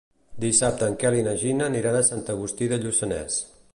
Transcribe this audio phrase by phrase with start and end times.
[0.43, 3.37] Dissabte en Quel i na Gina aniran a Sant Agustí de Lluçanès.